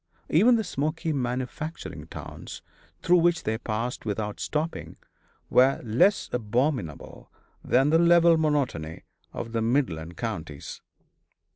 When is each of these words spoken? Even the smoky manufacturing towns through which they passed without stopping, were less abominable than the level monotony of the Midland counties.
Even 0.29 0.55
the 0.55 0.63
smoky 0.63 1.13
manufacturing 1.13 2.07
towns 2.07 2.63
through 3.03 3.19
which 3.19 3.43
they 3.43 3.59
passed 3.59 4.03
without 4.03 4.39
stopping, 4.39 4.95
were 5.47 5.79
less 5.83 6.27
abominable 6.33 7.31
than 7.63 7.91
the 7.91 7.99
level 7.99 8.35
monotony 8.35 9.03
of 9.31 9.51
the 9.51 9.61
Midland 9.61 10.17
counties. 10.17 10.81